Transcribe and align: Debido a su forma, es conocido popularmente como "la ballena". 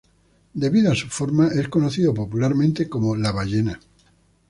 Debido 0.55 0.91
a 0.91 0.95
su 0.95 1.09
forma, 1.09 1.49
es 1.49 1.67
conocido 1.67 2.11
popularmente 2.11 2.89
como 2.89 3.15
"la 3.15 3.31
ballena". 3.31 3.79